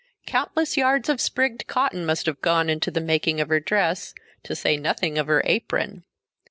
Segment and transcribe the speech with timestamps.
[0.25, 4.55] Countless yards of sprigged cotton must have gone into the making of her dress, to
[4.55, 6.03] say nothing of her apron.